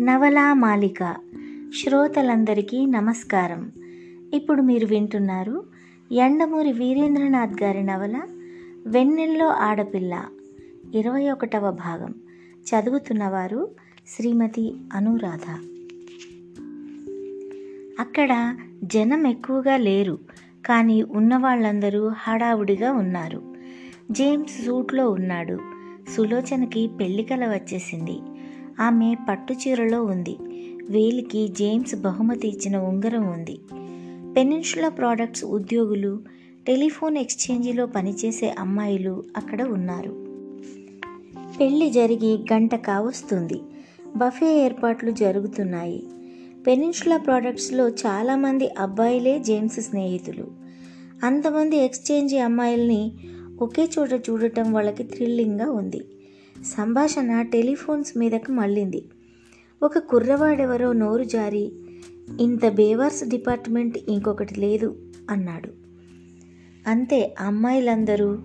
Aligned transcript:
నవలా 0.00 0.54
మాలిక. 0.54 1.16
శ్రోతలందరికీ 1.82 2.86
నమస్కారం. 2.86 3.72
ఇప్పుడు 4.34 4.62
మీరు 4.62 4.86
వింటున్నారు 4.86 5.64
ఎండమూరి 6.12 6.72
వీరేంద్రనాథ్ 6.72 7.62
గారి 7.62 7.82
నవల 7.82 8.20
వెన్నెల్లో 8.86 9.48
ఆడపిల్ల 9.48 10.24
ఇరవై 10.94 11.30
ఒకటవ 11.30 11.70
భాగం. 11.70 12.14
చదువుతున్నవారు 12.48 13.68
శ్రీమతి 14.08 14.74
అనురాధ. 14.92 15.50
అక్కడ 18.00 18.56
జనం 18.84 19.26
ఎక్కువగా 19.26 19.76
లేరు 19.76 20.18
కానీ 20.66 21.02
ఉన్నవాళ్ళందరూ 21.02 22.12
హడావుడిగా 22.16 22.92
ఉన్నారు. 22.92 23.42
జేమ్స్ 24.10 24.66
సూట్లో 24.66 25.10
ఉన్నాడు. 25.10 25.58
సులోచనకి 26.16 26.90
పెళ్ళికల 27.00 27.54
వచ్చేసింది. 27.54 28.18
ఆమె 28.80 29.16
పట్టు 29.28 29.52
చీరలో 29.52 30.04
ఉంది. 30.04 30.36
వేలికి 30.90 31.48
జేమ్స్ 31.48 31.94
బహుమతి 31.94 32.48
ఇచ్చిన 32.48 32.76
ఉంగరం 32.76 33.32
ఉంది. 33.32 33.58
పెనిన్షులా 34.36 34.88
ప్రోడక్ట్స్ 34.88 35.44
ఉద్యోగులు 35.44 36.22
టెలిఫోన్ 36.66 37.16
ఎక్స్చేంజిలో 37.16 37.86
పనిచేసే 37.86 38.54
అమ్మాయిలు 38.58 39.22
అక్కడ 39.36 39.62
ఉన్నారు. 39.62 40.26
పెళ్ళి 41.60 41.90
జరిగి 41.90 42.38
గంట 42.52 42.74
కావస్తుంది. 42.74 43.60
బఫే 44.16 44.64
ఏర్పాట్లు 44.64 45.10
జరుగుతున్నాయి. 45.10 46.06
పెనిన్షులా 46.66 47.16
ప్రోడక్ట్స్లో 47.16 47.88
చాలామంది 47.88 48.68
అబ్బాయిలే 48.78 49.38
జేమ్స్ 49.38 49.80
స్నేహితులు. 49.80 50.46
అంతమంది 51.24 51.76
ఎక్స్చేంజి 51.76 52.38
అమ్మాయిల్ని 52.38 53.12
ఒకే 53.60 53.88
చోట 53.98 54.12
చూడటం 54.12 54.72
వాళ్ళకి 54.72 55.02
థ్రిల్లింగ్గా 55.02 55.70
ఉంది. 55.70 56.00
సంభాషణ 56.64 57.42
టెలిఫోన్స్ 57.42 58.18
మీదకు 58.18 58.52
మళ్ళింది. 58.52 59.04
ఒక 59.82 59.98
కుర్రవాడెవరో 59.98 60.92
నోరు 60.92 61.24
జారి 61.24 61.72
ఇంత 62.40 62.68
బేవర్స్ 62.68 63.28
డిపార్ట్మెంట్ 63.28 63.98
ఇంకొకటి 64.08 64.60
లేదు 64.60 64.96
అన్నాడు. 65.30 65.70
అంతే 66.86 67.34
అమ్మాయిలందరూ 67.40 68.38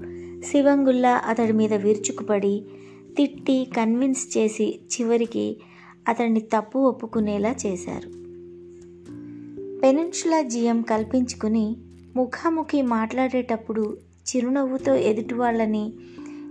శివంగుల్లా 0.52 1.22
అతడి 1.28 1.54
మీద 1.54 1.74
విరుచుకుపడి 1.74 2.66
తిట్టి 3.18 3.68
కన్విన్స్ 3.78 4.38
చేసి 4.38 4.80
చివరికి 4.94 5.62
అతన్ని 6.08 6.40
తప్పు 6.40 6.80
ఒప్పుకునేలా 6.80 7.56
చేశారు. 7.66 8.10
పెనిన్షులా 9.80 10.42
జీఎం 10.42 10.82
కల్పించుకుని 10.82 11.78
ముఖాముఖి 12.16 12.82
మాట్లాడేటప్పుడు 12.82 13.98
చిరునవ్వుతో 14.16 14.96
ఎదుటి 14.96 15.34
వాళ్ళని 15.34 15.94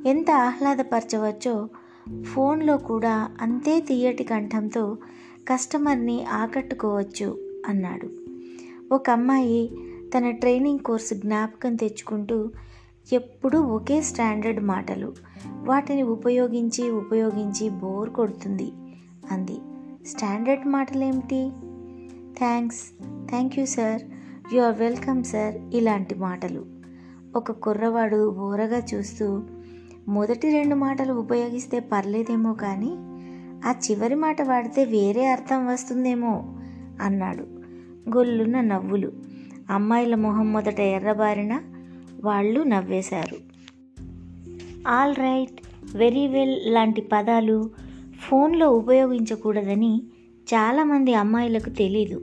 ఎంత 0.06 0.30
ఆహ్లాదపరచవచ్చో 0.30 1.68
ఫోన్లో 2.22 2.76
కూడా 2.76 3.30
అంతే 3.40 3.80
తీయటి 3.80 4.24
కంఠంతో 4.24 4.96
కస్టమర్ని 5.48 6.24
ఆకట్టుకోవచ్చు 6.24 7.38
అన్నాడు. 7.66 8.08
ఒక 8.94 9.10
అమ్మాయి 9.10 9.76
తన 10.18 10.30
ట్రైనింగ్ 10.30 10.78
కోర్సు 10.78 11.14
జ్ఞాపకం 11.14 11.74
తెచ్చుకుంటూ 11.74 12.50
ఎప్పుడూ 13.12 13.60
ఒకే 13.60 14.02
స్టాండర్డ్ 14.02 14.60
మాటలు 14.60 15.12
వాటిని 15.46 16.02
ఉపయోగించి 16.02 16.90
ఉపయోగించి 16.90 17.68
బోర్ 17.68 18.10
కొడుతుంది 18.10 18.72
అంది. 19.30 19.58
Standard 20.06 20.66
మాటలేమిటి? 20.66 21.50
Thanks. 22.38 22.80
Thank 23.28 23.58
you 23.58 23.66
sir. 23.66 24.02
You 24.54 24.62
are 24.62 24.78
welcome 24.78 25.24
sir. 25.24 25.54
ఇలాంటి 25.74 26.14
మాటలు. 26.14 26.66
ఒక 27.36 27.52
కుర్రవాడు 27.52 28.30
బోరగా 28.30 28.82
చూస్తూ 28.94 29.42
మొదటి 30.08 30.50
రెండు 30.50 30.74
మాటలు 30.74 31.12
ఉపయోగిస్తే 31.12 31.80
పర్లేదేమో 31.80 32.52
కానీ 32.52 32.90
ఆ 33.68 33.74
చివరి 33.90 34.14
మాట 34.14 34.42
వాడితే 34.42 34.84
వేరే 34.84 35.26
అర్థం 35.26 35.66
వస్తుందేమో 35.66 36.56
అన్నాడు 37.00 37.42
గొల్లున్న 38.16 38.60
నవ్వులు. 38.60 39.12
అమ్మాయిల 39.70 40.14
మొహం 40.14 40.52
మొదట 40.52 40.80
ఎర్రబారిన 40.80 41.60
వాళ్ళు 42.24 42.62
నవ్వేశారు. 42.62 43.36
ఆల్ 44.88 45.14
రైట్ 45.14 45.60
వెరీ 45.96 46.26
వెల్ 46.26 46.74
లాంటి 46.74 47.08
పదాలు 47.12 47.70
ఫోన్లో 48.28 48.70
ఉపయోగించకూడదని 48.70 50.02
చాలామంది 50.54 51.14
అమ్మాయిలకు 51.14 51.70
తెలీదు. 51.70 52.20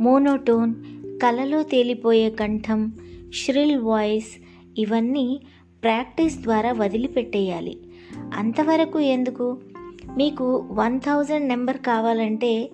మోనోటోన్ 0.00 0.74
కలలో 1.22 1.62
తేలిపోయే 1.62 2.30
కంఠం 2.30 2.92
ష్రిల్ 3.34 3.80
వాయిస్ 3.80 4.46
ఇవన్నీ 4.78 5.40
ప్రాక్టీస్ 5.82 6.38
ద్వారా 6.38 6.72
వదిలిపెట్టేయాలి. 6.72 7.78
అంతవరకు 8.34 9.00
ఎందుకు? 9.00 9.58
మీకు 10.16 10.66
వన్ 10.70 11.00
థౌజండ్ 11.00 11.48
నెంబర్ 11.48 11.76
కావాలంటే 11.76 12.70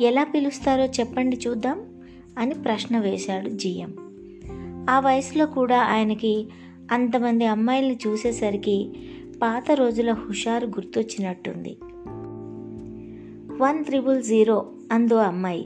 ఎలా 0.00 0.24
పిలుస్తారో 0.24 0.84
చెప్పండి 0.84 1.38
చూద్దాం 1.48 1.80
అని 2.38 2.54
ప్రశ్న 2.54 2.98
వేశాడు 2.98 3.48
జిఎం. 3.48 3.94
ఆ 4.90 5.00
వయసులో 5.00 5.46
కూడా 5.46 5.80
ఆయనకి 5.80 6.48
అంతమంది 6.92 7.46
అమ్మాయిల్ని 7.46 7.98
చూసేసరికి 8.06 8.92
పాత 9.42 9.64
రోజుల 9.74 10.12
హుషారు 10.12 10.66
గుర్తొచ్చినట్టుంది. 10.66 11.76
వన్ 13.62 13.84
త్రిబుల్ 13.84 14.22
జీరో 14.22 14.66
అందో 14.92 15.16
అమ్మాయి 15.16 15.64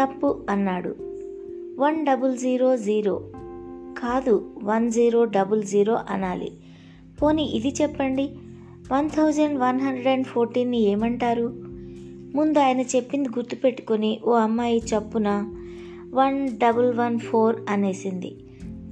తప్పు 0.00 0.46
అన్నాడు. 0.50 0.96
వన్ 1.78 2.06
డబుల్ 2.06 2.38
జీరో 2.38 2.76
జీరో 2.76 3.30
కాదు 4.04 4.60
వన్ 4.62 4.90
జీరో 4.90 5.24
డబుల్ 5.24 5.62
జీరో 5.62 5.98
అనాలి. 6.10 6.52
పోనీ 7.22 7.42
ఇది 7.42 7.74
చెప్పండి. 7.82 8.22
One 8.92 9.10
thousand 9.10 9.60
one 9.60 9.80
hundred 9.80 10.08
and 10.08 10.26
ఫోర్టీన్ని 10.26 10.80
ఏమంటారు? 10.80 11.46
ముందు 12.34 12.58
ఆయన 12.58 12.80
చెప్పింది 12.80 13.28
గుర్తుపెట్టుకొని 13.28 14.20
ఓ 14.24 14.32
అమ్మాయి 14.32 14.78
చప్పున 14.78 15.54
వన్ 16.14 16.48
డబుల్ 16.48 16.94
వన్ 16.94 17.18
ఫోర్ 17.18 17.56
అనేసింది. 17.68 18.36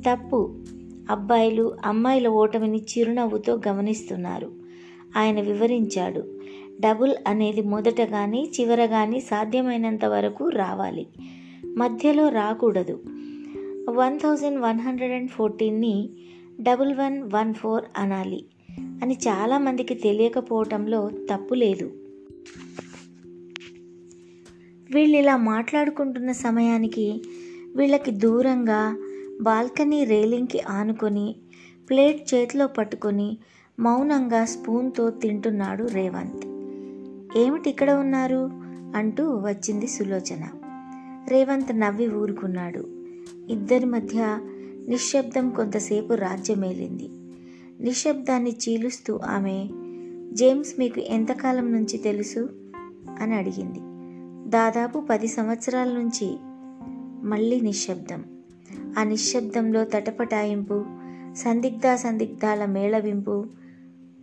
తప్పు. 0.09 0.55
అబ్బాయిలు 1.11 1.77
అమ్మాయిల 1.85 2.29
ఓటమిని 2.29 2.79
చిరునవ్వుతో 2.79 3.61
గమనిస్తున్నారు. 3.69 4.51
ఆయన 5.17 5.41
వివరించాడు. 5.41 6.21
డబుల్ 6.81 7.15
అనేది 7.27 7.63
మొదట 7.63 8.01
కానీ 8.01 8.51
చివర 8.61 8.87
కానీ 8.87 9.21
సాధ్యమైనంత 9.21 10.05
వరకు 10.05 10.49
రావాలి. 10.49 11.07
మధ్యలో 11.67 12.29
రాకూడదు. 12.29 13.03
One 13.91 14.21
thousand 14.21 14.61
one 14.61 14.81
hundred 14.81 15.13
and 15.13 15.31
ఫోర్టీన్ని 15.31 16.11
double 16.61 16.95
one 16.95 17.23
one 17.23 17.55
four 17.55 17.85
అనాలి 17.97 18.45
అని 18.81 19.19
చాలామందికి 19.29 19.95
తెలియకపోవటంలో 19.95 21.11
తప్పు 21.31 21.55
లేదు. 21.55 21.93
వీళ్ళు 24.95 25.17
ఇలా 25.17 25.37
మాట్లాడుకుంటున్న 25.37 26.33
సమయానికి 26.33 27.23
వీళ్ళకి 27.77 28.11
దూరంగా 28.11 28.97
బాల్కనీ 29.43 30.05
రేలింగ్కి 30.05 30.61
ఆనుకొని 30.61 31.37
ప్లేట్ 31.91 32.35
చేతిలో 32.35 32.67
పట్టుకొని 32.67 33.39
మౌనంగా 33.81 34.45
స్పూన్తో 34.45 35.11
తింటున్నాడు 35.11 35.85
రేవంత్. 35.85 36.47
ఏమిటి 37.39 37.71
ఇక్కడ 37.71 37.91
ఉన్నారు? 37.91 38.51
అంటూ 38.97 39.25
వచ్చింది 39.29 39.87
సులోచన. 39.87 40.49
రేవంత్ 41.29 41.81
నవ్వి 41.81 42.09
ఊరుకున్నాడు. 42.09 43.02
ఇద్దరి 43.53 43.87
మధ్య 43.87 44.39
నిశ్శబ్దం 44.89 45.51
కొంతసేపు 45.51 46.15
రాజ్యమేలింది 46.15 47.09
నిశ్శబ్దాన్ని 47.85 48.51
చీలుస్తూ 48.51 49.19
ఆమె 49.19 49.69
జేమ్స్ 50.33 50.79
మీకు 50.79 51.01
ఎంతకాలం 51.01 51.73
నుంచి 51.73 51.99
తెలుసు? 51.99 52.49
అని 53.21 53.35
అడిగింది. 53.35 53.79
దాదాపు 54.51 55.01
పది 55.11 55.27
సంవత్సరాల 55.27 55.89
నుంచి. 55.93 56.37
మళ్ళీ 57.29 57.61
నిశ్శబ్దం. 57.61 58.25
ఆ 58.99 59.03
నిశ్శబ్దంలో 59.03 59.85
తటపటాయింపు 59.85 60.85
సందిగ్ధ 61.37 61.95
సందిగ్ధాల 61.95 62.65
మేళవింపు 62.65 63.45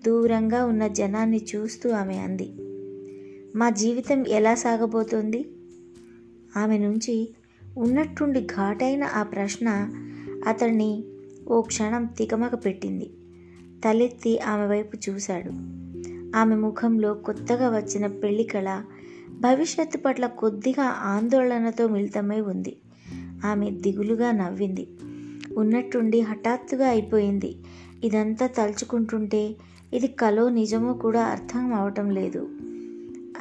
దూరంగా 0.06 0.66
ఉన్న 0.66 0.88
జనాన్ని 0.88 1.42
చూస్తూ 1.56 1.90
ఆమె 1.90 2.18
అంది 2.18 2.50
మా 3.56 3.70
జీవితం 3.70 4.28
ఎలా 4.28 4.56
సాగబోతోంది? 4.56 5.50
ఆమె 6.58 6.78
నుంచి 6.78 7.30
ఉన్నట్టుండి 7.80 8.42
ఘాటైన 8.42 9.04
ఆ 9.04 9.24
ప్రశ్న 9.24 9.90
అతన్ని 10.48 11.04
ఓ 11.48 11.62
క్షణం 11.62 12.06
తికమక 12.06 12.66
పెట్టింది. 12.66 13.10
తలెత్తి 13.86 14.40
ఆమె 14.40 14.66
వైపు 14.66 14.98
చూశాడు. 15.10 15.52
ఆమె 16.38 16.56
ముఖంలో 16.56 17.14
కొత్తగా 17.14 17.78
వచ్చిన 17.78 18.08
పెళ్ళి 18.08 18.44
కళ 18.44 18.84
భవిష్యత్తు 19.32 19.98
పట్ల 19.98 20.28
కొద్దిగా 20.28 20.84
ఆందోళనతో 20.84 21.88
మిళితమై 21.88 22.40
ఉంది. 22.40 22.78
ఆమె 23.46 23.72
దిగులుగా 23.72 24.32
నవ్వింది. 24.32 24.88
ఉన్నట్టుండి 25.58 26.22
హఠాత్తుగా 26.22 26.88
అయిపోయింది. 26.88 27.58
ఇదంతా 28.04 28.48
తలుచుకుంటుంటే 28.48 29.56
ఇది 29.94 30.08
కలో 30.08 30.50
నిజమో 30.50 30.94
కూడా 30.94 31.24
అర్థం 31.24 31.74
అవటం 31.74 32.10
లేదు. 32.10 32.50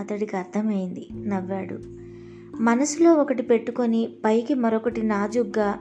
అతడికి 0.01 0.37
అర్థమైంది. 0.37 1.09
నవ్వాడు. 1.13 1.98
మనసులో 2.61 3.15
ఒకటి 3.15 3.43
పెట్టుకొని 3.43 4.09
పైకి 4.25 4.55
మరొకటి 4.55 5.03
నాజుగ్గా 5.03 5.75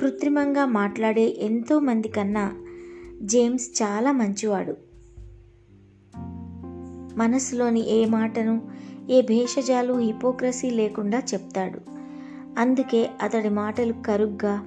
కృత్రిమంగా 0.00 0.66
మాట్లాడే 0.66 1.36
ఎంతోమంది 1.38 2.08
కన్నా 2.08 2.52
జేమ్స్ 3.22 3.82
చాలా 3.82 4.12
మంచివాడు. 4.12 4.76
మనసులోని 7.18 7.90
ఏ 7.90 8.04
మాటను 8.04 8.62
ఏ 9.10 9.22
భేషజాలు 9.22 9.94
హిపోక్రసీ 9.94 10.70
లేకుండా 10.70 11.18
చెప్తాడు. 11.18 11.80
అందుకే 12.58 13.10
అతడి 13.22 13.48
మాటలు 13.48 13.94
కరుగ్గా 14.06 14.66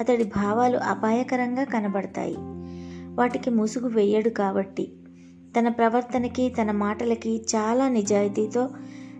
అతడి 0.00 0.24
భావాలు 0.24 0.76
అపాయకరంగా 0.76 1.64
కనబడతాయి. 1.64 2.36
వాటికి 3.14 3.50
ముసుగు 3.50 3.88
వేయడు 3.88 4.28
కాబట్టి 4.28 4.92
తన 5.58 5.68
ప్రవర్తనకి 5.68 6.48
తన 6.48 6.70
మాటలకి 6.70 7.42
చాలా 7.56 7.88
నిజాయితీతో 7.88 8.70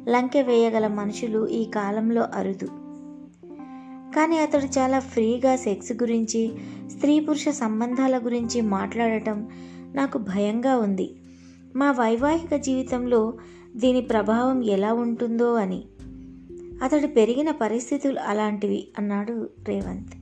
లంకె 0.09 0.43
వేయగల 0.43 0.87
మనుషులు 0.87 1.49
ఈ 1.49 1.65
కాలంలో 1.65 2.27
అరుదు. 2.35 2.67
కానీ 4.17 4.39
అతడు 4.39 4.65
చాలా 4.65 4.99
ఫ్రీగా 4.99 5.57
సెక్స్ 5.57 5.93
గురించి 5.93 6.53
స్త్రీ 6.97 7.21
పురుష 7.21 7.49
సంబంధాల 7.49 8.19
గురించి 8.19 8.61
మాట్లాడటం 8.61 9.49
నాకు 9.95 10.19
భయంగా 10.19 10.77
ఉంది. 10.77 11.17
మా 11.77 11.91
వైవాహిక 11.91 12.57
జీవితంలో 12.57 13.35
దీని 13.77 14.01
ప్రభావం 14.01 14.65
ఎలా 14.65 14.93
ఉంటుందో 14.93 15.55
అని. 15.55 15.85
అతడు 16.83 17.07
పెరిగిన 17.07 17.51
పరిస్థితులు 17.51 18.21
అలాంటివి 18.21 18.89
అన్నాడు 18.99 19.49
రేవంత్. 19.69 20.13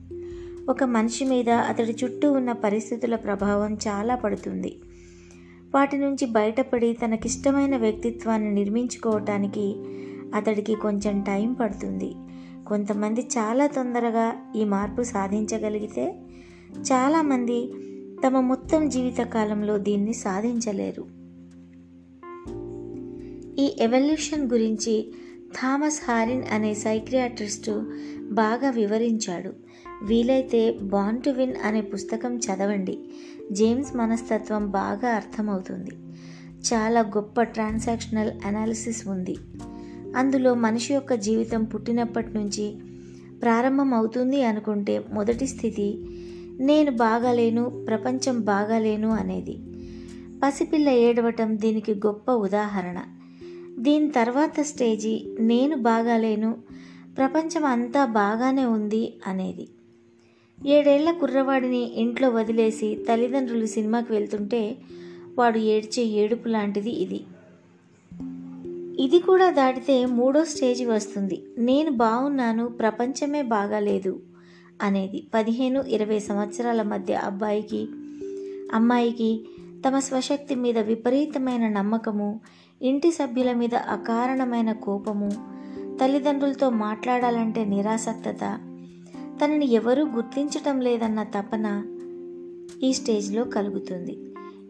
ఒక 0.69 0.83
మనిషి 0.83 1.25
మీద 1.25 1.49
అతడి 1.49 1.95
చుట్టూ 2.03 2.31
ఉన్న 2.31 2.51
పరిస్థితుల 2.51 3.15
ప్రభావం 3.15 3.73
చాలా 3.73 4.15
పడుతుంది. 4.15 4.79
వాటి 5.75 5.97
నుంచి 5.97 6.25
బయటపడి 6.25 6.93
తనకిష్టమైన 6.93 7.77
వ్యక్తిత్వాన్ని 7.77 8.53
నిర్మించుకోవటానికి 8.53 9.75
అతడికి 10.35 10.75
కొంచెం 10.75 11.21
టైం 11.21 11.53
పడుతుంది. 11.53 12.13
కొంతమంది 12.67 13.21
చాలా 13.21 13.67
తొందరగా 13.67 14.35
ఈ 14.55 14.63
మార్పు 14.63 15.03
సాధించగలిగితే 15.03 16.15
చాలామంది 16.79 17.73
తమ 18.27 18.39
మొత్తం 18.39 18.89
జీవితకాలంలో 18.89 19.77
దీన్ని 19.77 20.13
సాధించలేరు. 20.13 21.05
ఈ 23.61 23.75
ఎవల్యూషన్ 23.79 24.51
గురించి 24.51 25.13
థామస్ 25.61 26.11
హారిన్ 26.11 26.43
అనే 26.51 26.73
సైక్రియాట్రిస్టు 26.73 27.83
బాగా 28.31 28.69
వివరించాడు. 28.69 29.64
వీలైతే 30.03 30.71
బాన్ 30.71 31.21
టు 31.21 31.29
విన్ 31.29 31.53
అనే 31.63 31.81
పుస్తకం 31.81 32.37
చదవండి. 32.37 32.97
జేమ్స్ 33.51 33.95
మనస్తత్వం 33.95 34.67
బాగా 34.67 35.09
అర్థమవుతుంది. 35.09 35.91
చాలా 36.73 37.01
గొప్ప 37.01 37.41
ట్రాన్సాక్షనల్ 37.41 38.31
అనాలిసిస్ 38.45 39.07
ఉంది. 39.07 39.35
అందులో 40.17 40.53
మనిషి 40.53 40.93
యొక్క 40.93 41.13
జీవితం 41.13 41.63
పుట్టినప్పటి 41.63 42.33
నుంచి 42.33 42.75
ప్రారంభం 43.41 43.93
అవుతుంది 43.93 44.43
అనుకుంటే 44.43 45.05
మొదటి 45.13 45.47
స్థితి 45.47 46.05
నేను 46.59 46.91
బాగాలేను 46.91 47.85
ప్రపంచం 47.87 48.41
బాగాలేను 48.41 49.11
అనేది. 49.11 49.57
పసిపిల్ల 50.43 50.89
ఏడవటం 50.89 51.57
దీనికి 51.57 51.93
గొప్ప 51.93 52.31
ఉదాహరణ. 52.31 53.03
దీని 53.79 54.11
తర్వాత 54.11 54.59
స్టేజి 54.61 55.35
నేను 55.39 55.75
బాగాలేను 55.75 56.55
ప్రపంచం 57.17 57.65
అంతా 57.65 58.05
బాగానే 58.05 58.65
ఉంది 58.65 59.17
అనేది. 59.27 59.67
ఏడేళ్ళ 60.65 61.11
కుర్రవాడిని 61.11 61.93
ఇంట్లో 61.93 62.29
వదిలేసి 62.29 63.05
తల్లిదండ్రులు 63.09 63.65
సినిమాకి 63.65 64.13
వెళ్తుంటే 64.13 64.77
వాడు 65.37 65.57
ఏడ్చే 65.57 66.03
ఏడుపు 66.03 66.47
లాంటిది 66.47 66.91
ఇది. 66.91 67.23
ఇది 68.99 69.19
కూడా 69.19 69.51
దాటితే 69.51 70.05
మూడో 70.05 70.45
స్టేజ్ 70.45 70.87
వస్తుంది. 70.87 71.43
నేను 71.57 71.91
బాగున్నాను 71.91 72.67
ప్రపంచమే 72.67 73.41
బాగాలేదు 73.41 74.19
అనేది. 74.81 75.23
పదిహేను 75.33 75.81
ఇరవై 75.81 76.19
సంవత్సరాల 76.19 76.81
మధ్య 76.81 77.13
అబ్బాయికి 77.13 77.87
అమ్మాయికి 78.73 79.45
తమ 79.87 79.99
స్వశక్తి 79.99 80.55
మీద 80.55 80.77
విపరీతమైన 80.77 81.67
నమ్మకము 81.67 82.39
ఇంటి 82.81 83.11
సభ్యుల 83.11 83.53
మీద 83.53 83.75
అకారణమైన 83.75 84.71
కోపము 84.71 85.29
తల్లిదండ్రులతో 86.01 86.69
మాట్లాడాలంటే 86.69 87.65
నిరాసక్తత 87.65 88.59
తనని 89.41 89.73
ఎవరూ 89.73 90.05
గుర్తించటం 90.05 90.81
లేదన్న 90.81 91.23
తపన 91.23 91.83
ఈ 92.83 92.93
స్టేజ్లో 92.93 93.43
కలుగుతుంది. 93.43 94.17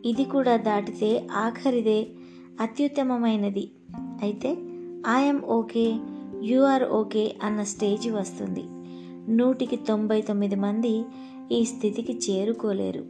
ఇది 0.06 0.24
కూడా 0.24 0.58
దాటితే 0.58 1.28
ఆఖరిదే 1.32 2.08
అత్యుత్తమమైనది. 2.62 3.72
అయితే 4.22 4.58
I'm 5.10 5.42
okay 5.42 6.00
you 6.44 6.62
are 6.62 6.84
okay 6.84 7.36
అన్న 7.44 7.64
స్టేజ్ 7.64 8.12
వస్తుంది. 8.12 8.64
నూటికి 9.36 9.76
తొంభై 9.76 10.22
తొమ్మిది 10.22 10.56
మంది 10.56 11.04
ఈ 11.52 11.66
స్థితికి 11.66 12.14
చేరుకోలేరు. 12.14 13.06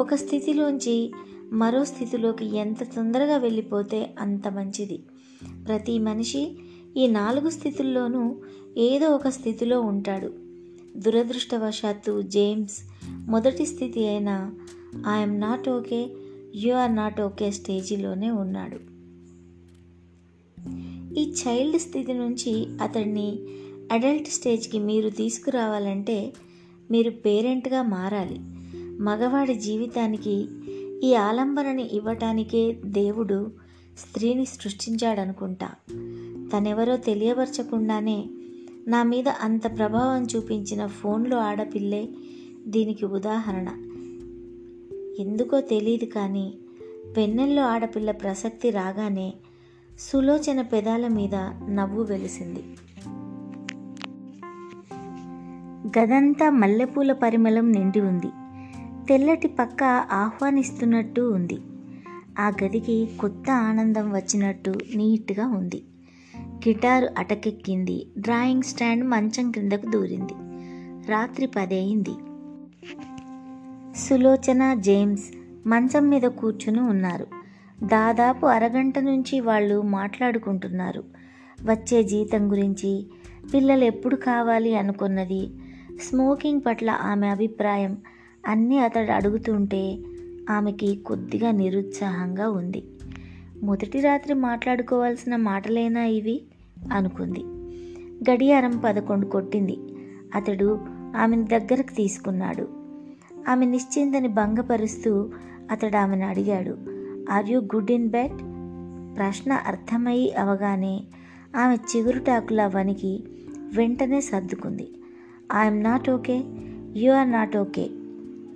ఒక 0.00 0.14
స్థితిలోంచి 0.14 1.12
మరో 1.52 1.84
స్థితిలోకి 1.84 2.56
ఎంత 2.56 2.84
తొందరగా 2.84 3.36
వెళ్ళిపోతే 3.36 4.14
అంత 4.18 4.48
మంచిది. 4.48 4.98
ప్రతి 5.66 5.98
మనిషి 5.98 6.56
ఈ 6.96 7.06
నాలుగు 7.06 7.50
స్థితుల్లోనూ 7.50 8.36
ఏదో 8.78 9.10
ఒక 9.10 9.28
స్థితిలో 9.28 9.80
ఉంటాడు. 9.80 10.45
దురదృష్టవశాత్తు 10.96 12.22
జేమ్స్ 12.22 12.78
మొదటి 13.10 13.66
స్థితి 13.66 14.08
అయిన 14.08 14.50
I'm 15.10 15.40
not 15.40 15.68
okay 15.68 16.10
you 16.54 16.74
are 16.74 16.96
not 16.96 17.20
okay 17.20 17.50
స్టేజిలోనే 17.50 18.30
ఉన్నాడు. 18.30 18.96
ఈ 21.14 21.32
చైల్డ్ 21.32 21.78
స్థితి 21.78 22.12
నుంచి 22.12 22.66
అతడిని 22.82 23.38
అడల్ట్ 23.92 24.28
స్టేజ్కి 24.28 24.78
మీరు 24.78 25.10
తీసుకురావాలంటే 25.10 26.32
మీరు 26.90 27.10
పేరెంట్గా 27.10 27.82
మారాలి. 27.82 28.38
మగవాడి 29.02 29.54
జీవితానికి 29.54 30.46
ఈ 31.04 31.14
ఆలంబనని 31.14 31.90
ఇవ్వటానికే 31.92 32.76
దేవుడు 32.84 33.50
స్త్రీని 33.98 34.46
సృష్టించాడనుకుంటా. 34.46 35.70
తనెవరో 36.52 36.96
తెలియపరచకుండానే 36.96 38.28
నా 38.86 39.02
మీద 39.02 39.28
అంత 39.28 39.78
ప్రభావం 39.78 40.26
చూపించిన 40.36 40.86
ఫోన్లో 40.86 41.38
ఆడపిల్లే 41.38 42.08
దీనికి 42.66 43.06
ఉదాహరణ. 43.06 43.68
ఎందుకో 45.18 45.60
తెలియదు 45.60 46.04
కానీ 46.04 46.54
పెన్నెల్లో 47.16 47.62
ఆడపిల్ల 47.62 48.10
ప్రసక్తి 48.10 48.70
రాగానే 48.70 49.34
సులోచన 49.98 50.62
పెదాల 50.62 51.08
మీద 51.08 51.34
నవ్వు 51.68 52.02
వెలిసింది. 52.02 52.64
గదంతా 55.98 56.50
మల్లెపూల 56.50 57.12
పరిమళం 57.12 57.72
నిండి 57.72 58.00
ఉంది. 58.00 58.26
తెల్లటి 59.08 59.48
పక్క 59.48 59.82
ఆహ్వానిస్తున్నట్టు 60.12 61.20
ఉంది. 61.20 61.58
ఆ 62.38 62.52
గదికి 62.64 63.08
కొత్త 63.20 63.50
ఆనందం 63.50 64.12
వచ్చినట్టు 64.12 64.74
నీట్గా 64.94 65.46
ఉంది. 65.46 65.82
గిటారు 66.68 67.08
అటకెక్కింది. 67.18 68.06
డ్రాయింగ్ 68.18 68.62
స్టాండ్ 68.62 69.04
మంచం 69.04 69.50
క్రిందకు 69.50 69.90
దూరింది. 69.90 70.32
రాత్రి 71.10 71.46
పదయింది. 71.46 72.10
సులోచన 73.96 74.74
జేమ్స్ 74.74 75.24
మంచం 75.68 76.08
మీద 76.08 76.22
కూర్చుని 76.22 76.80
ఉన్నారు. 76.80 77.26
దాదాపు 77.84 78.46
అరగంట 78.46 78.98
నుంచి 78.98 79.40
వాళ్ళు 79.40 79.82
మాట్లాడుకుంటున్నారు. 79.82 81.04
వచ్చే 81.64 82.02
జీతం 82.02 82.50
గురించి 82.50 83.06
పిల్లలు 83.54 83.84
ఎప్పుడు 83.84 84.16
కావాలి 84.16 84.76
అనుకున్నది. 84.76 85.48
స్మోకింగ్ 86.02 86.60
పట్ల 86.66 86.90
ఆమె 86.90 87.28
అభిప్రాయం 87.28 87.98
అన్నీ 88.46 88.78
అతడు 88.78 89.12
అడుగుతుంటే 89.12 89.98
ఆమెకి 90.50 90.96
కొద్దిగా 90.96 91.50
నిరుత్సాహంగా 91.50 92.50
ఉంది. 92.50 92.84
మొదటి 93.62 94.00
రాత్రి 94.00 94.34
మాట్లాడుకోవాల్సిన 94.34 95.36
మాటలేనా 95.36 96.04
ఇవి? 96.04 96.42
అనుకుంది. 96.92 97.40
గడియారం 98.30 98.82
పదకొండు 98.84 99.26
కొట్టింది. 99.26 99.76
అతడు 100.34 100.80
ఆమెను 101.16 101.44
దగ్గరకు 101.44 101.94
తీసుకున్నాడు. 101.94 102.68
ఆమె 103.50 103.66
నిశ్చింతని 103.66 104.28
భంగపరుస్తూ 104.28 105.30
అతడు 105.70 105.96
ఆమెను 105.96 106.26
అడిగాడు. 106.26 106.76
Are 107.32 107.50
you 107.50 107.60
good 107.60 107.90
in 107.90 108.08
bed 108.08 108.38
ప్రశ్న 109.16 109.52
అర్థమయ్యి 109.52 110.34
అవగానే 110.34 111.00
ఆమె 111.56 111.74
చిగురుటాకుల 111.74 112.70
వనికి 112.76 113.24
వెంటనే 113.74 114.20
సర్దుకుంది. 114.20 114.88
I'm 115.56 115.82
not 115.82 116.10
okay 116.10 116.42
you 116.96 117.12
are 117.12 117.32
not 117.32 117.56
okay 117.56 117.90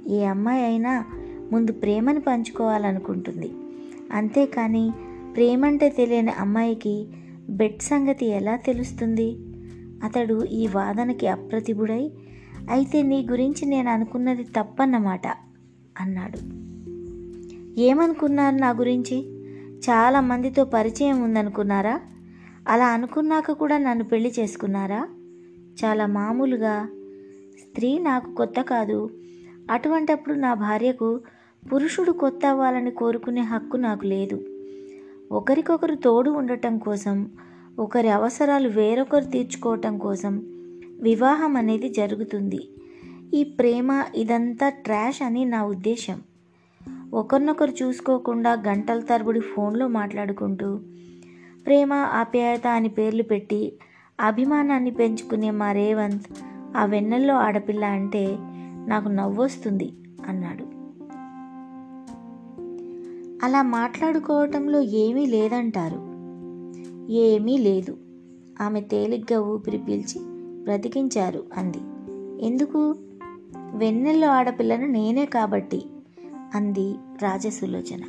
ఏ 0.09 0.25
అమ్మాయి 0.25 0.65
అయినా 0.65 1.05
ముందు 1.53 1.73
ప్రేమను 1.73 2.21
పంచుకోవాలనుకుంటుంది. 2.21 3.51
అంతేకాని 4.13 4.91
ప్రేమంటే 5.37 5.89
తెలియని 5.89 6.31
అమ్మాయికి 6.31 7.07
బెడ్ 7.51 7.83
సంగతి 7.83 8.27
ఎలా 8.27 8.57
తెలుస్తుంది? 8.57 9.37
అతడు 10.05 10.45
ఈ 10.45 10.67
వాదనకి 10.67 11.27
అప్రతిభుడై 11.27 12.11
అయితే 12.71 13.03
నీ 13.03 13.27
గురించి 13.31 13.67
నేను 13.67 13.91
అనుకున్నది 13.91 14.45
తప్పన్నమాట 14.45 15.27
అన్నాడు. 16.01 16.39
ఏమనుకున్నారు 17.81 18.55
నా 18.55 18.71
గురించి? 18.71 19.29
చాలా 19.77 20.21
మందితో 20.21 20.65
పరిచయం 20.65 21.23
ఉందనుకున్నారా? 21.23 22.01
అలా 22.69 22.87
అనుకున్నాక 22.89 23.53
కూడా 23.53 23.79
నన్ను 23.79 24.05
పెళ్ళి 24.05 24.33
చేసుకున్నారా? 24.39 25.09
చాలా 25.85 26.07
మామూలుగా. 26.07 26.89
స్త్రీ 27.61 27.99
నాకు 27.99 28.35
కొత్త 28.35 28.61
కాదు. 28.61 29.11
అటువంటప్పుడు 29.71 30.35
నా 30.35 30.55
భార్యకు 30.55 31.21
పురుషుడు 31.73 32.13
కొత్త 32.13 32.47
అవ్వాలని 32.47 32.91
కోరుకునే 32.91 33.41
హక్కు 33.41 33.77
నాకు 33.77 34.07
లేదు. 34.07 34.45
ఒకరికొకరు 35.33 35.95
తోడు 35.95 36.31
ఉండటం 36.31 36.79
కోసం 36.79 37.31
ఒకరి 37.79 38.09
అవసరాలు 38.09 38.69
వేరొకరు 38.69 39.25
తీర్చుకోవటం 39.25 39.99
కోసం 39.99 40.43
వివాహం 41.03 41.57
అనేది 41.57 41.89
జరుగుతుంది. 41.89 42.69
ఈ 43.35 43.45
ప్రేమ 43.45 44.05
ఇదంతా 44.15 44.69
ట్రాష్ 44.69 45.23
అని 45.23 45.45
నా 45.45 45.65
ఉద్దేశం. 45.65 46.21
ఒకరినొకరు 47.15 47.71
చూసుకోకుండా 47.71 48.53
గంటల 48.53 49.01
తరబడి 49.01 49.41
ఫోన్లో 49.41 49.89
మాట్లాడుకుంటూ 49.89 50.77
ప్రేమ 51.67 51.93
ఆప్యాయత 51.93 52.67
అని 52.67 52.89
పేర్లు 52.89 53.23
పెట్టి 53.23 53.73
అభిమానాన్ని 54.21 54.91
పెంచుకునే 54.91 55.51
మా 55.51 55.73
రేవంత్ 55.73 56.27
ఆ 56.77 56.85
వెన్నెల్లో 56.85 57.35
ఆడపిల్ల 57.35 57.85
అంటే 57.85 58.37
నాకు 58.87 59.09
నవ్వొస్తుంది 59.09 59.93
అన్నాడు. 60.29 60.70
అలా 63.43 63.63
మాట్లాడుకోవటంలో 63.63 64.81
ఏమీ 64.81 65.27
లేదంటారు. 65.27 66.11
ఏమీ 67.13 67.59
లేదు. 67.59 67.97
ఆమె 68.61 68.81
తేలిగ్గా 68.81 69.41
ఊపిరి 69.41 69.79
పీల్చి 69.79 70.21
బ్రతికించారు 70.65 71.45
అంది. 71.57 71.79
ఎందుకు? 72.47 72.97
వెన్నెల్లో 73.75 74.29
ఆడపిల్లను 74.29 74.87
నేనే 74.87 75.27
కాబట్టి 75.27 75.83
అంది 76.55 76.95
రాజసులోచన. 77.23 78.01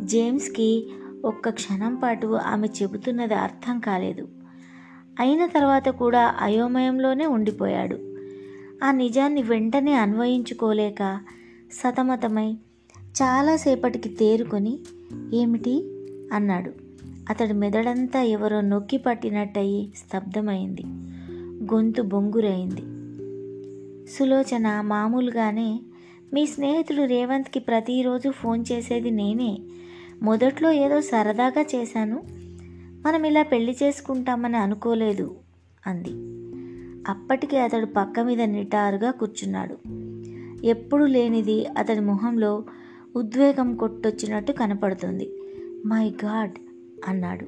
జేమ్స్కి 0.00 0.86
ఒక్క 1.24 1.48
క్షణం 1.48 1.94
పాటు 1.94 2.26
ఆమె 2.26 2.68
చెబుతున్నది 2.82 3.34
అర్థం 3.34 3.80
కాలేదు. 3.80 4.28
అయిన 5.20 5.46
తర్వాత 5.46 5.88
కూడా 5.88 6.34
అయోమయంలోనే 6.40 7.26
ఉండిపోయాడు. 7.26 7.98
ఆ 8.84 8.90
నిజాన్ని 8.90 9.42
వెంటనే 9.42 9.92
అన్వయించుకోలేక 9.92 11.20
సతమతమై 11.72 12.56
చాలాసేపటికి 13.14 14.08
తేరుకొని 14.08 14.78
ఏమిటి? 15.34 15.84
అన్నాడు. 16.32 16.72
అతడి 17.30 17.52
మెదడంతా 17.52 18.22
ఎవరో 18.22 18.60
నొక్కి 18.60 18.96
పట్టినట్టయి 18.96 19.92
స్తబ్దమైంది 19.96 20.82
గొంతు 21.74 22.02
బొంగురైంది. 22.02 22.80
సులోచన 24.08 24.80
మామూలుగానే 24.80 25.80
మీ 26.32 26.46
స్నేహితుడు 26.46 27.02
రేవంత్కి 27.02 27.58
ప్రతిరోజు 27.58 28.30
ఫోన్ 28.30 28.64
చేసేది 28.72 29.10
నేనే. 29.10 29.58
మొదట్లో 30.22 30.72
ఏదో 30.72 31.00
సరదాగా 31.00 31.64
చేశాను. 31.74 32.22
మనం 33.06 33.24
ఇలా 33.24 33.42
పెళ్ళి 33.42 33.76
చేసుకుంటామని 33.82 34.56
అనుకోలేదు 34.56 35.36
అంది. 35.86 36.10
అప్పటికే 37.10 37.60
అతడు 37.60 37.86
పక్క 37.86 38.20
మీద 38.20 38.42
నిటారుగా 38.42 39.10
కూర్చున్నాడు. 39.10 39.76
ఎప్పుడు 40.66 41.04
లేనిది 41.04 41.66
అతడి 41.66 42.00
మొహంలో 42.00 42.64
ఉద్వేగం 43.16 43.76
కొట్టొచ్చినట్టు 43.76 44.52
కనపడుతుంది. 44.52 45.30
మై 45.86 46.10
గాడ్ 46.24 46.52
అన్నాడు. 47.08 47.46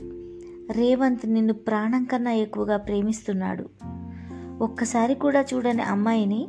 రేవంత్ 0.72 1.26
నిన్ను 1.26 1.54
ప్రాణం 1.54 2.04
కన్నా 2.04 2.32
ఎక్కువగా 2.32 2.76
ప్రేమిస్తున్నాడు. 2.76 3.68
ఒక్కసారి 4.60 5.14
కూడా 5.14 5.44
చూడని 5.54 5.82
అమ్మాయిని 5.82 6.48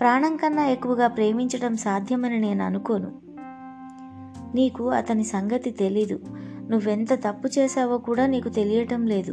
ప్రాణం 0.00 0.36
కన్నా 0.36 0.66
ఎక్కువగా 0.66 1.06
ప్రేమించడం 1.06 1.76
సాధ్యమని 1.76 2.38
నేను 2.40 2.64
అనుకోను. 2.64 3.18
నీకు 4.54 4.90
అతని 4.90 5.24
సంగతి 5.24 5.70
తెలీదు. 5.70 6.20
నువ్వెంత 6.70 7.12
తప్పు 7.12 7.48
చేశావో 7.58 7.98
కూడా 7.98 8.26
నీకు 8.26 8.48
తెలియటం 8.48 9.06
లేదు 9.06 9.32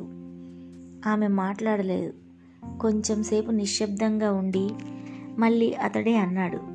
ఆమె 1.09 1.27
మాట్లాడలేదు. 1.27 2.13
కొంచెం 2.79 3.23
సేపు 3.23 3.51
నిశ్శబ్దంగా 3.51 4.31
ఉండి 4.31 4.69
మళ్ళీ 5.37 5.73
అతడే 5.73 6.15
అన్నాడు. 6.15 6.74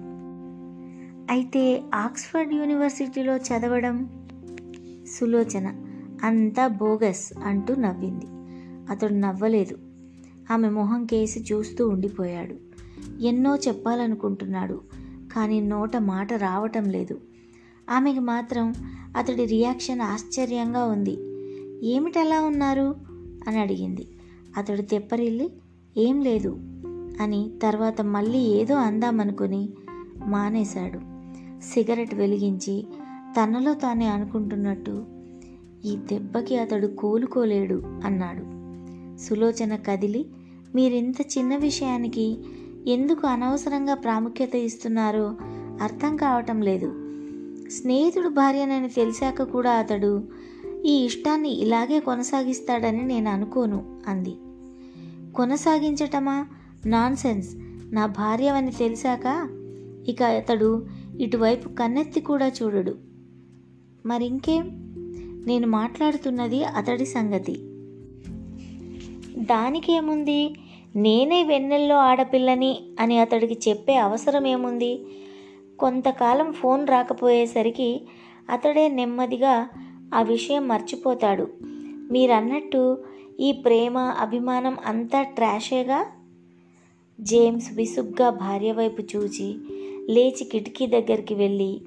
అయితే 1.30 1.82
ఆక్స్ఫర్డ్ 1.94 2.54
యూనివర్సిటీలో 2.54 3.36
చదవడం 3.36 4.08
సులోచన. 5.18 5.86
అంతా 6.22 6.66
బోగస్ 6.66 7.32
అంటూ 7.44 7.74
నవ్వింది. 7.74 8.24
అతడు 8.92 9.12
నవ్వలేదు. 9.12 9.78
ఆమె 10.50 10.68
మొహం 10.68 11.04
కేసి 11.04 11.40
చూస్తూ 11.52 11.88
ఉండిపోయాడు. 11.88 12.54
ఎన్నో 13.20 13.56
చెప్పాలనుకుంటున్నాడు 13.56 14.80
కానీ 15.32 15.60
నోట 15.60 15.96
మాట 15.96 16.32
రావటం 16.32 16.84
లేదు. 16.84 17.20
ఆమెకి 17.90 18.18
మాత్రం 18.18 18.74
అతడి 19.16 19.44
రియాక్షన్ 19.44 20.00
ఆశ్చర్యంగా 20.00 20.84
ఉంది. 20.84 21.18
ఏమిటలా 21.86 22.40
ఉన్నారు? 22.40 22.96
అని 23.48 23.60
అడిగింది. 23.60 24.08
అతడు 24.56 24.82
తెప్పరిల్లి 24.82 25.52
ఏం 25.96 26.20
లేదు 26.20 26.58
అని 27.20 27.50
తర్వాత 27.62 28.00
మళ్ళీ 28.00 28.38
ఏదో 28.38 28.74
అందామనుకుని 28.74 29.68
మానేశాడు. 30.26 31.09
సిగరెట్ 31.62 32.14
వెలిగించి 32.14 32.86
తనలో 33.40 33.74
తానే 33.74 34.06
అనుకుంటున్నట్టు 34.06 35.04
ఈ 35.84 35.96
దెబ్బకి 35.96 36.58
అతడు 36.58 36.86
కోలుకోలేడు 36.86 37.82
అన్నాడు. 38.04 38.60
సులోచన 39.18 39.76
కదిలి 39.76 40.26
మీరింత 40.74 41.20
చిన్న 41.20 41.56
విషయానికి 41.56 42.38
ఎందుకు 42.86 43.26
అనవసరంగా 43.26 43.94
ప్రాముఖ్యత 43.94 44.54
ఇస్తున్నారో 44.54 45.36
అర్థం 45.82 46.16
కావటం 46.16 46.62
లేదు. 46.62 46.86
స్నేహితుడు 47.70 48.28
భార్యనని 48.28 48.88
తెలిసాక 48.88 49.42
కూడా 49.42 49.70
అతడు 49.70 50.22
ఈ 50.84 51.04
ఇష్టాన్ని 51.04 51.50
ఇలాగే 51.50 52.00
కొనసాగిస్తాడని 52.00 53.02
నేను 53.02 53.30
అనుకోను 53.30 54.00
అంది. 54.08 54.34
కొనసాగించటమా? 55.34 56.46
నాన్సెన్స్. 56.86 57.48
నా 57.94 58.06
భార్యవని 58.06 58.70
తెలిసాక 58.70 59.48
ఇక 60.08 60.22
అతడు 60.22 60.86
ఇటువైపు 61.20 61.68
కన్నెత్తి 61.68 62.20
కూడా 62.20 62.48
చూడడు. 62.48 62.94
మరింకేం? 64.06 64.70
నేను 65.46 65.66
మాట్లాడుతున్నది 65.66 66.64
అతడి 66.64 67.06
సంగతి. 67.06 67.52
దానికేముంది? 69.38 70.54
నేనే 70.96 71.44
వెన్నెల్లో 71.44 71.96
ఆడపిల్లని 71.96 72.80
అని 73.00 73.18
అతడికి 73.18 73.70
చెప్పే 73.70 73.94
అవసరం 73.94 74.46
ఏముంది 74.46 75.04
కొంతకాలం 75.78 76.52
ఫోన్ 76.52 76.86
రాకపోయేసరికి 76.86 78.02
అతడే 78.50 78.88
నెమ్మదిగా 78.88 79.68
ఆ 80.14 80.22
విషయం 80.22 80.68
మర్చిపోతాడు. 80.68 81.48
మీరన్నట్టు 82.12 82.98
ఈ 83.40 83.52
ప్రేమ 83.52 83.98
అభిమానం 83.98 84.76
అంతా 84.86 85.22
ట్రాషేగా? 85.22 86.06
జేమ్స్ 87.20 87.72
విసుగ్గా 87.72 88.30
భార్య 88.30 88.72
వైపు 88.72 89.02
చూచి 89.16 89.56
లేచి 90.10 90.44
కిటికీ 90.44 90.86
దగ్గరికి 90.86 91.34
వెళ్ళి 91.34 91.80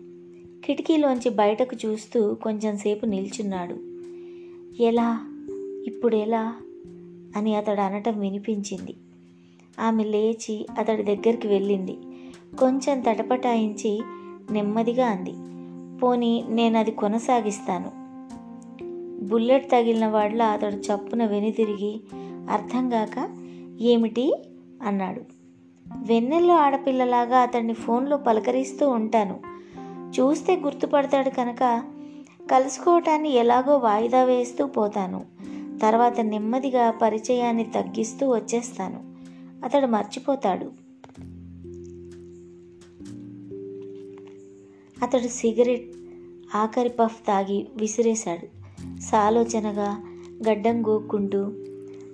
కిటికీలోంచి 0.65 1.29
బయటకు 1.29 1.75
చూస్తూ 1.85 2.33
కొంచెంసేపు 2.33 3.05
నిల్చున్నాడు. 3.05 3.75
ఎలా? 4.83 5.21
ఇప్పుడు 5.85 6.15
ఎలా 6.15 6.55
అని 7.35 7.55
అతడు 7.55 7.81
అనటం 7.81 8.19
వినిపించింది. 8.19 8.95
ఆమె 9.79 10.03
లేచి 10.03 10.67
అతడి 10.77 11.03
దగ్గరికి 11.03 11.47
వెళ్ళింది. 11.47 11.97
కొంచెం 12.59 12.99
తటపటాయించి 12.99 14.01
నెమ్మదిగా 14.51 15.07
అంది. 15.07 15.33
పోనీ 15.99 16.45
నేను 16.49 16.79
అది 16.79 16.91
కొనసాగిస్తాను. 16.91 18.03
బుల్లెట్ 19.25 19.71
తగిలిన 19.71 20.07
వాళ్ళ 20.07 20.41
అతడు 20.41 20.75
చప్పున 20.75 21.25
వెనుతిరిగి 21.25 22.01
అర్థం 22.49 22.89
కాక 22.89 23.39
ఏమిటి? 23.81 24.33
అన్నాడు. 24.81 25.32
వెన్నెల్లో 25.87 26.55
ఆడపిల్లలాగా 26.55 27.37
అతన్ని 27.37 27.73
ఫోన్లో 27.73 28.17
పలకరిస్తూ 28.17 28.89
ఉంటాను. 28.89 29.39
చూస్తే 30.19 30.55
గుర్తుపడతాడు 30.55 31.29
కనుక 31.29 31.83
కలుసుకోవటాన్ని 32.51 33.29
ఎలాగో 33.29 33.77
వాయిదా 33.77 34.23
వేస్తూ 34.23 34.67
పోతాను. 34.67 35.25
తర్వాత 35.81 36.19
నెమ్మదిగా 36.19 36.91
పరిచయాన్ని 36.91 37.63
తగ్గిస్తూ 37.63 38.29
వచ్చేస్తాను. 38.29 38.99
అతడు 39.65 39.87
మర్చిపోతాడు. 39.87 40.65
అతడు 45.03 45.27
సిగరెట్ 45.27 45.85
ఆఖరి 46.55 46.89
పఫ్ 46.89 47.27
తాగి 47.27 47.67
విసిరేశాడు. 47.75 48.63
సాలోచనగా 49.01 50.03
గడ్డం 50.49 50.87
గోక్కుంటూ 50.87 51.39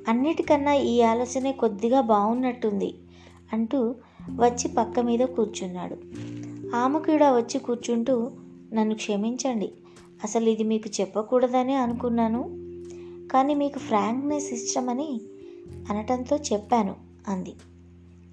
అన్నిటికన్నా 0.08 0.74
ఈ 0.74 1.02
ఆలోచనే 1.02 1.52
కొద్దిగా 1.52 2.02
బాగున్నట్టుంది 2.02 2.94
అంటూ 3.54 3.96
వచ్చి 4.36 4.68
పక్క 4.68 5.00
మీద 5.00 5.20
కూర్చున్నాడు. 5.20 5.98
ఆమె 6.76 7.00
కూడా 7.00 7.36
వచ్చి 7.36 7.60
కూర్చుంటూ 7.60 8.32
నన్ను 8.74 8.96
క్షమించండి. 8.96 9.72
అసలు 10.24 10.50
ఇది 10.50 10.64
మీకు 10.64 10.90
చెప్పకూడదని 11.02 11.74
అనుకున్నాను. 11.74 12.44
కానీ 13.32 13.56
మీకు 13.56 13.80
ఫ్రాంక్నెస్ 13.80 14.54
ఇష్టమని 14.54 15.22
అనటంతో 15.90 16.36
చెప్పాను 16.36 16.96
అంది. 17.28 17.54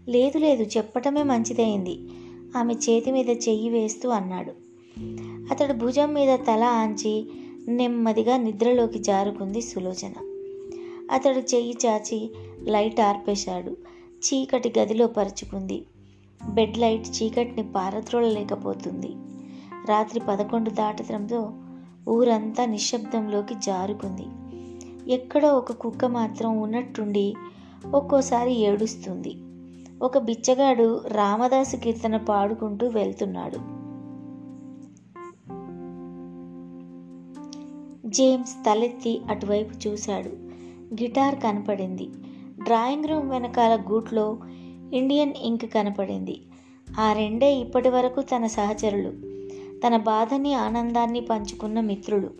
లేదు 0.08 0.38
లేదు 0.38 0.62
చెప్పటమే 0.62 1.22
మంచిదైంది. 1.22 1.98
ఆమె 2.56 2.74
చేతి 2.74 3.12
మీద 3.12 3.28
చెయ్యి 3.28 3.68
వేస్తూ 3.68 4.08
అన్నాడు. 4.08 4.52
అతడు 5.52 5.72
భుజం 5.72 6.14
మీద 6.14 6.38
తల 6.38 6.64
ఆంచి 6.64 7.30
నెమ్మదిగా 7.68 8.36
నిద్రలోకి 8.36 8.98
జారుకుంది 8.98 9.60
సులోచన. 9.60 10.12
అతడు 11.10 11.38
చెయ్యి 11.38 11.74
చాచి 11.86 12.30
లైట్ 12.62 13.00
ఆర్పేశాడు. 13.00 13.76
చీకటి 14.26 14.72
గదిలో 14.78 15.06
పరుచుకుంది. 15.06 15.86
బెడ్ 16.48 16.78
లైట్ 16.78 17.22
చీకటిని 17.22 17.72
పారద్రోలలేకపోతుంది. 17.72 19.08
రాత్రి 19.88 20.20
పదకొండు 20.28 20.70
దాటడంతో 20.70 21.52
ఊరంతా 22.08 22.64
నిశ్శబ్దంలోకి 22.64 23.54
జారుకుంది. 23.54 24.26
ఎక్కడో 25.12 25.48
ఒక 25.48 25.72
కుక్క 25.72 26.04
మాత్రం 26.04 26.58
ఉన్నట్టుండి 26.58 27.34
ఒక్కోసారి 27.94 28.54
ఏడుస్తుంది. 28.54 29.36
ఒక 30.02 30.18
బిచ్చగాడు 30.18 31.00
రామదాసు 31.08 31.76
కీర్తన 31.76 32.16
పాడుకుంటూ 32.16 32.86
వెళ్తున్నాడు. 32.88 33.76
జేమ్స్ 38.08 38.54
తలెత్తి 38.66 39.20
అటువైపు 39.30 39.88
చూశాడు. 39.88 40.28
గిటార్ 41.02 41.34
కనపడింది. 41.34 42.08
డ్రాయింగ్ 42.62 43.04
రూమ్ 43.04 43.30
వెనకాల 43.30 43.76
గూట్లో 43.76 44.38
ఇండియన్ 44.92 45.32
ఇంక్ 45.40 45.74
కనపడింది. 45.74 46.40
ఆ 47.00 47.12
రెండే 47.12 47.54
ఇప్పటి 47.54 47.88
వరకు 47.88 48.22
తన 48.22 48.46
సహచరులు 48.46 49.12
తన 49.86 49.96
బాధని 49.96 50.54
ఆనందాన్ని 50.54 51.20
పంచుకున్న 51.20 51.80
మిత్రులు. 51.80 52.30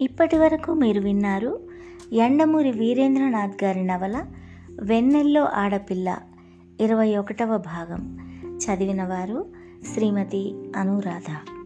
ఇప్పటి 0.00 0.36
వరకు 0.36 0.74
మీరు 0.74 1.00
విన్నారు 1.00 1.68
ఎండమూరి 2.12 2.70
వీరేంద్రనాథ్ 2.70 3.64
గారి 3.64 3.82
నవల 3.82 4.26
వెన్నెల్లో 4.82 5.44
ఆడపిల్ల 5.44 6.18
ఇరవై 6.80 7.16
ఒకటవ 7.16 7.58
భాగం. 7.58 8.18
చదివిన 8.44 9.04
వారు 9.04 9.46
శ్రీమతి 9.94 10.54
అనురాధ. 10.76 11.59